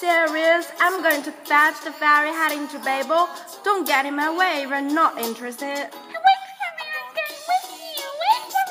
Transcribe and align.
Serious. 0.00 0.66
I'm 0.80 1.02
going 1.02 1.22
to 1.24 1.30
fetch 1.30 1.84
the 1.84 1.92
ferry 1.92 2.30
heading 2.30 2.66
to 2.68 2.78
Babel. 2.78 3.28
Don't 3.62 3.86
get 3.86 4.06
in 4.06 4.16
my 4.16 4.34
way 4.34 4.62
if 4.62 4.70
you're 4.70 4.80
not 4.80 5.18
interested. 5.18 5.66
Wait 5.66 5.90
for 5.92 6.70
me, 6.78 6.86
I'm 6.96 7.12
going 7.18 7.36
with 7.50 7.66
you. 7.98 8.08
Wait 8.22 8.42
for 8.54 8.64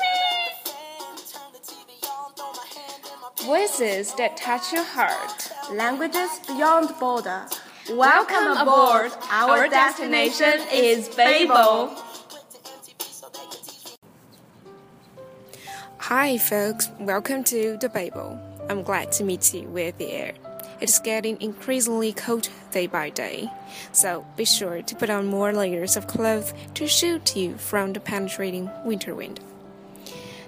me. 3.38 3.46
Voices 3.46 4.12
that 4.14 4.36
touch 4.36 4.72
your 4.72 4.82
heart. 4.82 5.52
Languages 5.70 6.40
beyond 6.48 6.98
border. 6.98 7.46
Welcome 7.90 8.56
aboard. 8.56 9.12
Our 9.30 9.68
destination 9.68 10.60
is 10.72 11.08
Babel. 11.10 11.94
Hi, 15.98 16.38
folks. 16.38 16.90
Welcome 16.98 17.44
to 17.44 17.76
the 17.76 17.88
Babel. 17.88 18.36
I'm 18.68 18.82
glad 18.82 19.12
to 19.12 19.22
meet 19.22 19.54
you 19.54 19.68
with 19.68 19.96
the 19.98 20.10
air. 20.10 20.34
It's 20.80 20.98
getting 20.98 21.40
increasingly 21.42 22.14
cold 22.14 22.48
day 22.70 22.86
by 22.86 23.10
day, 23.10 23.50
so 23.92 24.24
be 24.36 24.46
sure 24.46 24.80
to 24.80 24.96
put 24.96 25.10
on 25.10 25.26
more 25.26 25.52
layers 25.52 25.94
of 25.94 26.06
clothes 26.06 26.54
to 26.74 26.86
shield 26.86 27.36
you 27.36 27.58
from 27.58 27.92
the 27.92 28.00
penetrating 28.00 28.70
winter 28.84 29.14
wind. 29.14 29.40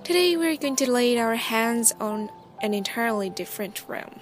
Today, 0.05 0.37
we're 0.37 0.57
going 0.57 0.77
to 0.77 0.91
lay 0.91 1.19
our 1.19 1.35
hands 1.35 1.93
on 2.01 2.31
an 2.63 2.73
entirely 2.73 3.29
different 3.29 3.85
realm. 3.87 4.21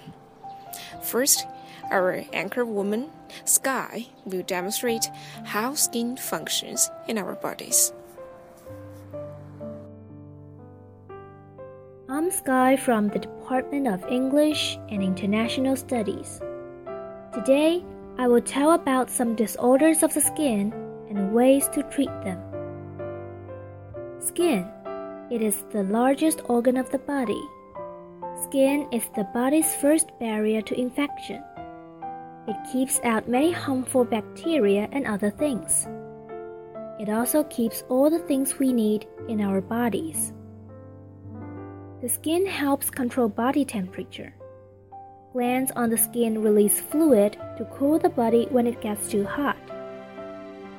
First, 1.03 1.47
our 1.91 2.25
anchor 2.33 2.65
woman, 2.65 3.11
Sky, 3.45 4.09
will 4.25 4.43
demonstrate 4.43 5.07
how 5.45 5.75
skin 5.75 6.17
functions 6.17 6.91
in 7.07 7.19
our 7.19 7.35
bodies. 7.37 7.93
Sky 12.31 12.77
from 12.77 13.09
the 13.09 13.19
Department 13.19 13.89
of 13.89 14.05
English 14.09 14.79
and 14.89 15.03
International 15.03 15.75
Studies. 15.75 16.41
Today, 17.35 17.85
I 18.19 18.29
will 18.29 18.41
tell 18.41 18.73
about 18.73 19.11
some 19.11 19.35
disorders 19.35 20.03
of 20.03 20.15
the 20.15 20.21
skin 20.21 20.73
and 21.09 21.33
ways 21.33 21.67
to 21.69 21.83
treat 21.85 22.13
them. 22.23 22.39
Skin. 24.21 24.67
It 25.31 25.43
is 25.43 25.65
the 25.73 25.83
largest 25.83 26.43
organ 26.49 26.77
of 26.77 26.91
the 26.91 26.99
body. 26.99 27.43
Skin 28.45 28.87
is 28.93 29.09
the 29.17 29.25
body's 29.35 29.75
first 29.75 30.11
barrier 30.21 30.63
to 30.63 30.79
infection. 30.79 31.43
It 32.47 32.57
keeps 32.73 33.01
out 33.05 33.29
many 33.29 33.53
harmful 33.53 34.05
bacteria 34.05 34.89
and 34.93 35.07
other 35.07 35.31
things. 35.31 35.87
It 36.99 37.09
also 37.09 37.45
keeps 37.45 37.83
all 37.89 38.11
the 38.11 38.19
things 38.19 38.59
we 38.59 38.73
need 38.73 39.07
in 39.29 39.41
our 39.41 39.61
bodies. 39.61 40.33
The 42.03 42.09
skin 42.09 42.47
helps 42.47 42.89
control 42.89 43.29
body 43.29 43.63
temperature. 43.63 44.33
Glands 45.35 45.71
on 45.77 45.91
the 45.91 45.99
skin 45.99 46.41
release 46.43 46.81
fluid 46.81 47.37
to 47.59 47.67
cool 47.67 47.99
the 47.99 48.09
body 48.09 48.47
when 48.51 48.67
it 48.67 48.81
gets 48.81 49.11
too 49.11 49.25
hot. 49.25 49.59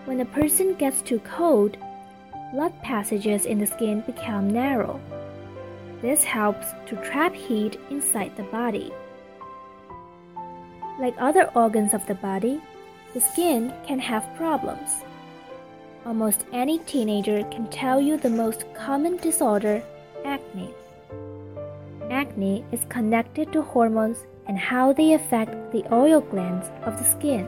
When 0.06 0.22
a 0.22 0.26
person 0.26 0.74
gets 0.74 1.04
too 1.04 1.20
cold, 1.20 1.78
blood 2.52 2.74
passages 2.82 3.46
in 3.46 3.60
the 3.60 3.68
skin 3.68 4.02
become 4.02 4.50
narrow. 4.50 5.00
This 6.02 6.24
helps 6.24 6.66
to 6.88 6.96
trap 7.06 7.36
heat 7.36 7.80
inside 7.92 8.36
the 8.36 8.44
body. 8.44 8.92
Like 11.00 11.14
other 11.20 11.52
organs 11.54 11.94
of 11.94 12.04
the 12.08 12.16
body, 12.16 12.60
the 13.14 13.22
skin 13.22 13.72
can 13.86 14.00
have 14.00 14.36
problems. 14.36 15.04
Almost 16.04 16.46
any 16.52 16.80
teenager 16.80 17.44
can 17.52 17.68
tell 17.70 18.02
you 18.02 18.18
the 18.18 18.30
most 18.32 18.66
common 18.74 19.18
disorder 19.18 19.84
acne. 20.26 20.74
Acne 22.12 22.66
is 22.74 22.86
connected 22.90 23.54
to 23.54 23.62
hormones 23.62 24.28
and 24.46 24.60
how 24.60 24.92
they 24.92 25.14
affect 25.14 25.72
the 25.72 25.84
oil 25.94 26.20
glands 26.20 26.70
of 26.84 26.98
the 26.98 27.06
skin. 27.06 27.48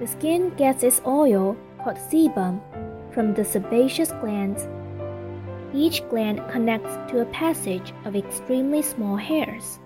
The 0.00 0.06
skin 0.06 0.48
gets 0.56 0.82
its 0.82 1.02
oil, 1.06 1.58
called 1.84 1.98
sebum, 1.98 2.60
from 3.12 3.34
the 3.34 3.44
sebaceous 3.44 4.12
glands. 4.12 4.66
Each 5.74 6.02
gland 6.08 6.40
connects 6.50 6.96
to 7.12 7.20
a 7.20 7.26
passage 7.26 7.92
of 8.06 8.16
extremely 8.16 8.80
small 8.80 9.16
hairs. 9.16 9.78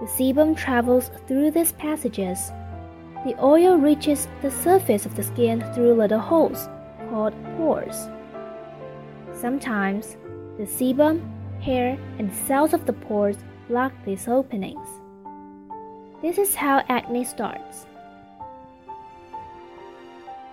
The 0.00 0.06
sebum 0.06 0.56
travels 0.56 1.10
through 1.28 1.50
these 1.50 1.72
passages. 1.72 2.50
The 3.26 3.36
oil 3.38 3.76
reaches 3.76 4.28
the 4.40 4.50
surface 4.50 5.04
of 5.04 5.14
the 5.14 5.22
skin 5.22 5.60
through 5.74 5.92
little 5.92 6.18
holes 6.18 6.70
called 7.10 7.34
pores. 7.58 8.08
Sometimes 9.34 10.16
the 10.62 10.68
sebum, 10.68 11.20
hair, 11.60 11.98
and 12.20 12.32
cells 12.32 12.72
of 12.72 12.86
the 12.86 12.92
pores 12.92 13.38
block 13.66 13.92
these 14.04 14.28
openings. 14.28 14.86
This 16.22 16.38
is 16.38 16.54
how 16.54 16.84
acne 16.88 17.24
starts. 17.24 17.86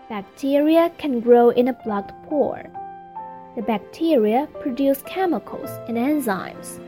Bacteria 0.09 0.91
can 0.97 1.19
grow 1.19 1.51
in 1.51 1.67
a 1.67 1.73
blocked 1.85 2.11
pore. 2.27 2.63
The 3.55 3.61
bacteria 3.61 4.47
produce 4.61 5.03
chemicals 5.03 5.69
and 5.87 5.95
enzymes. 5.95 6.79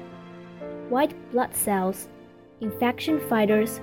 White 0.89 1.13
blood 1.31 1.53
cells, 1.53 2.07
infection 2.59 3.19
fighters, 3.29 3.79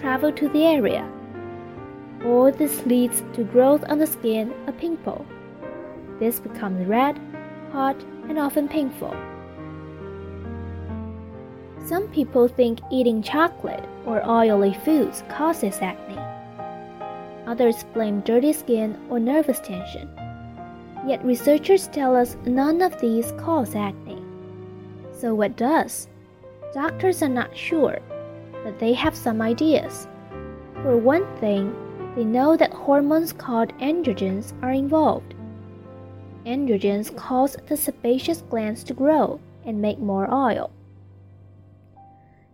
travel 0.00 0.32
to 0.32 0.48
the 0.48 0.64
area. 0.64 1.08
All 2.24 2.50
this 2.50 2.84
leads 2.86 3.22
to 3.34 3.44
growth 3.44 3.84
on 3.88 3.98
the 3.98 4.06
skin, 4.08 4.52
a 4.66 4.72
pimple. 4.72 5.24
This 6.18 6.40
becomes 6.40 6.88
red, 6.88 7.20
hot, 7.72 7.96
and 8.28 8.38
often 8.38 8.68
painful. 8.68 9.14
Some 11.86 12.08
people 12.08 12.46
think 12.46 12.80
eating 12.90 13.22
chocolate 13.22 13.84
or 14.06 14.24
oily 14.28 14.74
foods 14.84 15.24
causes 15.28 15.78
acne. 15.80 16.18
Others 17.46 17.84
blame 17.94 18.20
dirty 18.20 18.52
skin 18.52 18.98
or 19.08 19.18
nervous 19.18 19.58
tension. 19.60 20.08
Yet 21.06 21.24
researchers 21.24 21.88
tell 21.88 22.14
us 22.14 22.36
none 22.44 22.82
of 22.82 23.00
these 23.00 23.32
cause 23.32 23.74
acne. 23.74 24.22
So 25.12 25.34
what 25.34 25.56
does? 25.56 26.08
Doctors 26.72 27.22
are 27.22 27.28
not 27.28 27.56
sure, 27.56 27.98
but 28.62 28.78
they 28.78 28.92
have 28.92 29.16
some 29.16 29.42
ideas. 29.42 30.06
For 30.82 30.96
one 30.96 31.26
thing, 31.38 31.74
they 32.14 32.24
know 32.24 32.56
that 32.56 32.72
hormones 32.72 33.32
called 33.32 33.76
androgens 33.78 34.52
are 34.62 34.72
involved. 34.72 35.34
Androgens 36.46 37.14
cause 37.16 37.56
the 37.66 37.76
sebaceous 37.76 38.42
glands 38.42 38.82
to 38.84 38.94
grow 38.94 39.40
and 39.64 39.80
make 39.80 39.98
more 39.98 40.32
oil. 40.32 40.70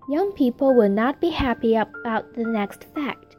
Young 0.09 0.33
people 0.33 0.75
will 0.75 0.89
not 0.89 1.21
be 1.21 1.31
happy 1.31 1.77
about 1.77 2.35
the 2.35 2.45
next 2.45 2.85
fact. 2.95 3.37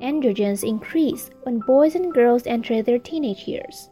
Androgens 0.00 0.66
increase 0.66 1.30
when 1.42 1.60
boys 1.60 1.94
and 1.94 2.12
girls 2.12 2.46
enter 2.46 2.82
their 2.82 2.98
teenage 2.98 3.48
years. 3.48 3.90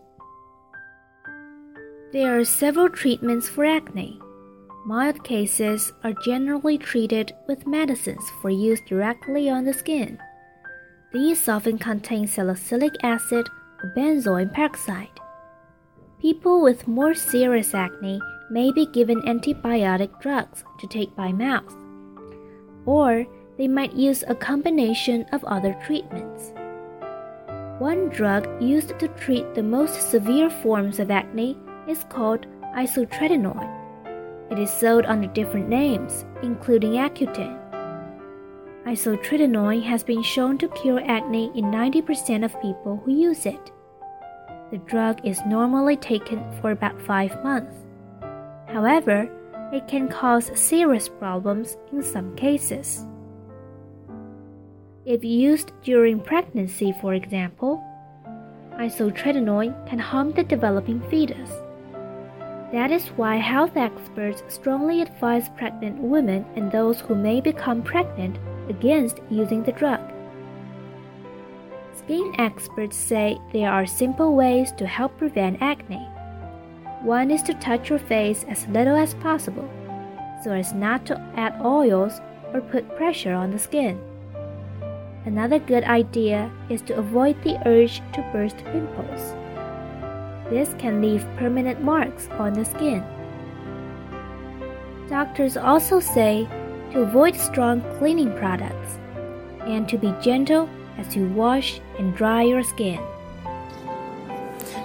There 2.13 2.39
are 2.39 2.45
several 2.45 2.89
treatments 2.91 3.49
for 3.49 3.65
acne. 3.65 4.21
Mild 4.87 5.25
cases 5.25 5.93
are 6.05 6.13
generally 6.25 6.77
treated 6.77 7.33
with 7.49 7.67
medicines 7.67 8.23
for 8.43 8.51
use 8.51 8.81
directly 8.87 9.49
on 9.49 9.65
the 9.65 9.73
skin. 9.73 10.19
These 11.13 11.49
often 11.49 11.79
contain 11.79 12.27
salicylic 12.27 12.93
acid 13.03 13.49
or 13.83 13.93
benzoyl 13.97 14.53
peroxide. 14.53 15.21
People 16.25 16.63
with 16.63 16.89
more 16.89 17.13
serious 17.13 17.75
acne 17.75 18.19
may 18.49 18.73
be 18.73 18.87
given 18.87 19.21
antibiotic 19.29 20.19
drugs 20.23 20.65
to 20.79 20.87
take 20.87 21.15
by 21.15 21.33
mouth, 21.33 21.77
or 22.87 23.27
they 23.59 23.69
might 23.69 23.93
use 23.93 24.25
a 24.27 24.35
combination 24.35 25.27
of 25.33 25.45
other 25.45 25.79
treatments. 25.85 26.55
One 27.79 28.09
drug 28.09 28.49
used 28.59 28.99
to 29.01 29.09
treat 29.09 29.55
the 29.55 29.63
most 29.63 30.11
severe 30.11 30.49
forms 30.49 30.99
of 30.99 31.11
acne 31.11 31.59
is 31.87 32.07
called 32.09 32.47
isotretinoin. 32.75 33.69
It 34.51 34.59
is 34.59 34.71
sold 34.71 35.05
under 35.05 35.29
different 35.29 35.69
names, 35.69 36.25
including 36.43 36.93
Accutane. 36.93 37.61
Isotretinoin 38.87 39.83
has 39.83 40.03
been 40.03 40.23
shown 40.23 40.57
to 40.57 40.69
cure 40.69 41.03
acne 41.05 41.53
in 41.55 41.67
90% 41.67 42.47
of 42.47 42.63
people 42.63 43.03
who 43.05 43.13
use 43.13 43.45
it. 43.45 43.73
The 44.75 44.91
drug 44.91 45.21
is 45.25 45.41
normally 45.47 45.97
taken 45.97 46.43
for 46.61 46.73
about 46.73 47.01
five 47.03 47.33
months. 47.45 47.77
However, 48.67 49.31
it 49.73 49.87
can 49.87 50.09
cause 50.09 50.51
serious 50.59 51.09
problems 51.09 51.77
in 51.93 52.03
some 52.03 52.35
cases. 52.35 53.07
If 55.05 55.23
used 55.23 55.71
during 55.85 56.19
pregnancy, 56.19 56.93
for 57.01 57.15
example, 57.15 57.81
isotretinoin 58.73 59.89
can 59.89 60.01
harm 60.01 60.33
the 60.33 60.43
developing 60.43 61.01
fetus. 61.09 61.51
That 62.73 62.91
is 62.91 63.07
why 63.15 63.37
health 63.37 63.77
experts 63.77 64.43
strongly 64.49 65.03
advise 65.03 65.51
pregnant 65.51 66.01
women 66.01 66.45
and 66.57 66.73
those 66.73 66.99
who 66.99 67.15
may 67.15 67.41
become 67.41 67.81
pregnant 67.81 68.39
against 68.69 69.21
using 69.31 69.63
the 69.63 69.71
drug. 69.71 70.01
Skin 72.05 72.35
experts 72.37 72.99
say 72.99 73.39
there 73.55 73.71
are 73.71 73.87
simple 73.87 74.35
ways 74.35 74.73
to 74.73 74.87
help 74.87 75.17
prevent 75.17 75.63
acne. 75.63 76.07
One 77.01 77.31
is 77.31 77.43
to 77.45 77.55
touch 77.55 77.89
your 77.89 77.99
face 77.99 78.45
as 78.47 78.69
little 78.69 78.95
as 78.95 79.15
possible, 79.15 79.67
so 80.43 80.53
as 80.53 80.75
not 80.75 81.07
to 81.07 81.19
add 81.35 81.59
oils 81.65 82.21
or 82.53 82.61
put 82.61 82.95
pressure 82.97 83.33
on 83.33 83.53
the 83.53 83.59
skin. 83.59 83.99
Another 85.25 85.59
good 85.59 85.85
idea 85.85 86.53
is 86.69 86.83
to 86.83 86.97
avoid 86.99 87.43
the 87.43 87.57
urge 87.67 88.03
to 88.13 88.31
burst 88.35 88.59
pimples. 88.59 89.35
This 90.51 90.75
can 90.79 91.01
leave 91.01 91.27
permanent 91.39 91.81
marks 91.83 92.29
on 92.33 92.53
the 92.53 92.67
skin. 92.67 93.03
Doctors 95.09 95.57
also 95.57 96.01
say 96.01 96.47
to 96.93 97.01
avoid 97.01 97.35
strong 97.35 97.81
cleaning 97.97 98.37
products 98.37 98.99
and 99.63 99.89
to 99.89 99.97
be 99.97 100.15
gentle 100.21 100.69
as 100.99 101.17
you 101.17 101.27
wash 101.29 101.81
and 101.99 102.15
dry 102.17 102.43
your 102.43 102.63
skin. 102.63 103.01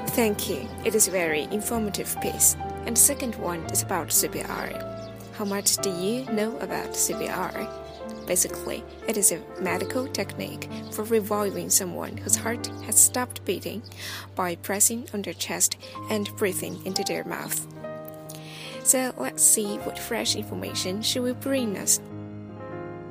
Thank 0.08 0.50
you. 0.50 0.68
It 0.84 0.96
is 0.96 1.08
a 1.08 1.12
very 1.12 1.44
informative 1.52 2.16
piece. 2.22 2.56
And 2.86 2.96
the 2.96 3.02
second 3.02 3.36
one 3.36 3.62
is 3.66 3.84
about 3.84 4.08
CPR. 4.10 4.74
How 5.36 5.46
much 5.46 5.78
do 5.78 5.90
you 5.90 6.26
know 6.26 6.58
about 6.60 6.90
CPR? 6.94 7.70
Basically, 8.28 8.84
it 9.08 9.18
is 9.18 9.32
a 9.32 9.42
medical 9.62 10.08
technique 10.08 10.70
for 10.92 11.04
reviving 11.04 11.70
someone 11.70 12.18
whose 12.18 12.36
heart 12.36 12.68
has 12.86 13.00
stopped 13.00 13.44
beating 13.46 13.82
by 14.36 14.56
pressing 14.56 15.08
on 15.14 15.22
their 15.22 15.34
chest 15.34 15.78
and 16.10 16.36
breathing 16.36 16.86
into 16.86 17.04
their 17.04 17.24
mouth. 17.24 17.66
So 18.84 19.14
let's 19.18 19.44
see 19.44 19.78
what 19.78 19.98
fresh 19.98 20.36
information 20.36 21.02
she 21.02 21.20
will 21.20 21.36
bring 21.36 21.78
us. 21.78 22.00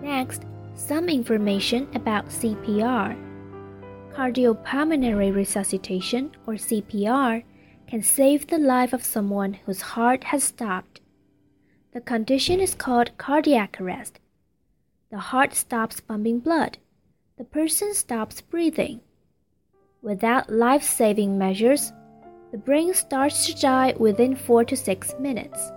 Next, 0.03 0.43
some 0.79 1.09
information 1.09 1.89
about 1.95 2.29
CPR. 2.29 3.17
Cardiopulmonary 4.15 5.35
resuscitation, 5.35 6.31
or 6.47 6.55
CPR, 6.55 7.43
can 7.87 8.03
save 8.03 8.47
the 8.47 8.59
life 8.59 8.93
of 8.93 9.05
someone 9.05 9.55
whose 9.67 9.81
heart 9.81 10.25
has 10.25 10.45
stopped. 10.45 11.01
The 11.93 12.01
condition 12.01 12.61
is 12.61 12.75
called 12.75 13.19
cardiac 13.19 13.81
arrest 13.81 14.21
the 15.11 15.19
heart 15.19 15.55
stops 15.55 16.01
pumping 16.01 16.41
blood. 16.41 16.77
The 17.39 17.45
person 17.45 17.95
stops 17.95 18.43
breathing. 18.43 19.01
Without 20.03 20.51
life 20.53 20.83
saving 20.83 21.39
measures, 21.39 21.93
the 22.53 22.59
brain 22.59 22.93
starts 22.93 23.47
to 23.47 23.59
die 23.59 23.95
within 23.99 24.37
4 24.37 24.65
to 24.67 24.77
6 24.77 25.15
minutes. 25.19 25.73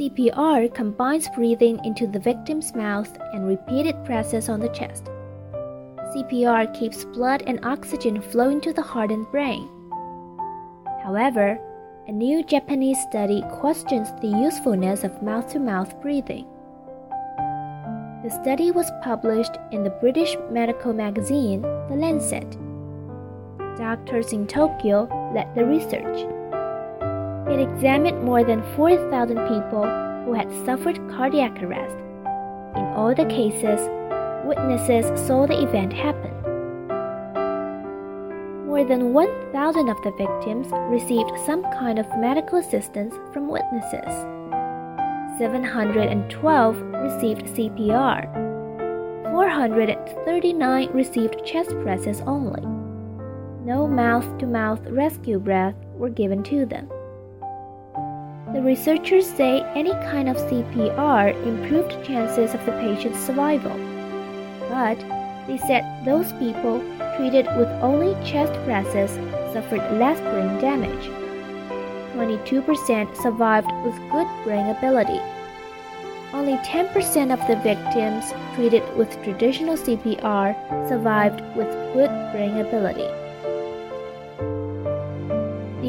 CPR 0.00 0.74
combines 0.74 1.28
breathing 1.34 1.78
into 1.84 2.06
the 2.06 2.18
victim's 2.18 2.74
mouth 2.74 3.18
and 3.34 3.46
repeated 3.46 4.02
presses 4.06 4.48
on 4.48 4.58
the 4.58 4.70
chest. 4.70 5.04
CPR 6.14 6.72
keeps 6.72 7.04
blood 7.04 7.42
and 7.46 7.62
oxygen 7.66 8.22
flowing 8.22 8.62
to 8.62 8.72
the 8.72 8.80
heart 8.80 9.10
and 9.10 9.30
brain. 9.30 9.68
However, 11.04 11.60
a 12.08 12.12
new 12.12 12.42
Japanese 12.42 12.98
study 13.10 13.44
questions 13.60 14.08
the 14.22 14.28
usefulness 14.28 15.04
of 15.04 15.22
mouth 15.22 15.52
to 15.52 15.58
mouth 15.58 16.00
breathing. 16.00 16.46
The 18.24 18.30
study 18.42 18.70
was 18.70 18.90
published 19.02 19.58
in 19.70 19.84
the 19.84 19.96
British 20.00 20.34
medical 20.50 20.94
magazine 20.94 21.60
The 21.60 21.96
Lancet. 21.96 22.56
Doctors 23.76 24.32
in 24.32 24.46
Tokyo 24.46 25.30
led 25.34 25.54
the 25.54 25.66
research. 25.66 26.39
It 27.50 27.58
examined 27.58 28.22
more 28.22 28.44
than 28.44 28.62
4,000 28.76 29.36
people 29.48 29.84
who 30.24 30.34
had 30.34 30.50
suffered 30.64 31.00
cardiac 31.10 31.60
arrest. 31.62 31.96
In 32.76 32.84
all 32.94 33.12
the 33.12 33.26
cases, 33.26 33.80
witnesses 34.44 35.06
saw 35.26 35.46
the 35.46 35.60
event 35.60 35.92
happen. 35.92 36.30
More 38.66 38.84
than 38.84 39.12
1,000 39.12 39.88
of 39.88 40.00
the 40.02 40.12
victims 40.12 40.68
received 40.88 41.32
some 41.44 41.64
kind 41.74 41.98
of 41.98 42.06
medical 42.18 42.58
assistance 42.58 43.14
from 43.32 43.48
witnesses. 43.48 44.14
712 45.38 46.76
received 46.76 47.46
CPR. 47.46 48.32
439 49.32 50.88
received 50.92 51.44
chest 51.44 51.70
presses 51.82 52.20
only. 52.26 52.62
No 53.64 53.88
mouth 53.88 54.38
to 54.38 54.46
mouth 54.46 54.86
rescue 54.86 55.40
breaths 55.40 55.84
were 55.96 56.10
given 56.10 56.44
to 56.44 56.64
them. 56.64 56.88
The 58.52 58.62
researchers 58.62 59.26
say 59.30 59.62
any 59.76 59.92
kind 60.10 60.28
of 60.28 60.36
CPR 60.36 61.40
improved 61.46 62.04
chances 62.04 62.52
of 62.52 62.66
the 62.66 62.72
patient's 62.72 63.20
survival. 63.20 63.76
But 64.68 64.98
they 65.46 65.56
said 65.56 65.84
those 66.04 66.32
people 66.32 66.80
treated 67.16 67.46
with 67.56 67.68
only 67.80 68.12
chest 68.28 68.52
presses 68.64 69.12
suffered 69.52 69.82
less 70.00 70.18
brain 70.20 70.60
damage. 70.60 71.06
22% 72.14 73.16
survived 73.22 73.70
with 73.84 73.94
good 74.10 74.26
brain 74.42 74.66
ability. 74.66 75.20
Only 76.32 76.56
10% 76.56 77.32
of 77.32 77.46
the 77.46 77.54
victims 77.62 78.34
treated 78.56 78.82
with 78.96 79.22
traditional 79.22 79.76
CPR 79.76 80.88
survived 80.88 81.40
with 81.54 81.68
good 81.94 82.10
brain 82.32 82.58
ability. 82.58 83.29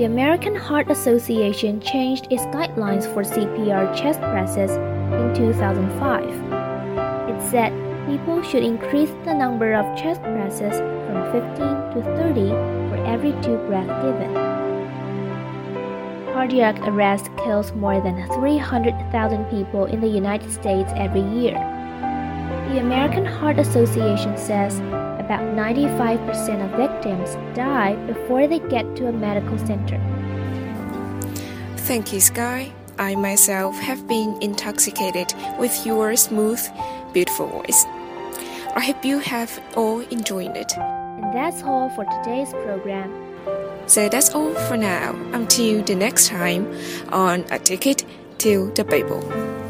The 0.01 0.07
American 0.07 0.56
Heart 0.56 0.89
Association 0.89 1.80
changed 1.80 2.25
its 2.31 2.42
guidelines 2.45 3.03
for 3.13 3.21
CPR 3.21 3.95
chest 3.95 4.19
presses 4.19 4.71
in 4.71 5.31
2005. 5.36 6.25
It 7.30 7.51
said 7.51 7.71
people 8.09 8.42
should 8.42 8.63
increase 8.63 9.12
the 9.25 9.36
number 9.36 9.75
of 9.75 9.86
chest 9.95 10.24
presses 10.24 10.80
from 10.80 11.31
15 11.31 11.53
to 11.94 12.01
30 12.18 12.50
for 12.89 12.98
every 13.06 13.33
two 13.44 13.57
breaths 13.68 13.93
given. 14.01 14.34
Cardiac 16.34 16.79
arrest 16.88 17.29
kills 17.38 17.72
more 17.74 18.01
than 18.01 18.27
300,000 18.39 19.46
people 19.51 19.86
in 19.86 20.01
the 20.01 20.08
United 20.08 20.51
States 20.51 20.91
every 20.96 21.22
year. 21.22 21.53
The 22.72 22.79
American 22.79 23.27
Heart 23.27 23.60
Association 23.60 24.36
says 24.36 24.81
about 25.31 25.55
95% 25.55 26.65
of 26.65 26.71
victims 26.77 27.38
die 27.55 27.95
before 28.05 28.47
they 28.47 28.59
get 28.67 28.83
to 28.97 29.07
a 29.07 29.13
medical 29.13 29.57
center. 29.59 29.97
Thank 31.88 32.11
you, 32.11 32.19
Sky. 32.19 32.73
I 33.00 33.15
myself 33.15 33.77
have 33.79 34.05
been 34.09 34.38
intoxicated 34.41 35.33
with 35.57 35.85
your 35.85 36.17
smooth, 36.17 36.61
beautiful 37.13 37.47
voice. 37.47 37.85
I 38.75 38.81
hope 38.81 39.05
you 39.05 39.19
have 39.19 39.57
all 39.77 40.01
enjoyed 40.11 40.55
it. 40.57 40.73
And 40.77 41.33
that's 41.33 41.63
all 41.63 41.89
for 41.91 42.03
today's 42.03 42.51
program. 42.65 43.09
So 43.88 44.09
that's 44.09 44.35
all 44.35 44.53
for 44.67 44.75
now. 44.75 45.15
Until 45.31 45.81
the 45.81 45.95
next 45.95 46.27
time 46.27 46.67
on 47.09 47.45
A 47.51 47.59
Ticket 47.59 48.03
to 48.39 48.71
the 48.75 48.83
Babel. 48.83 49.61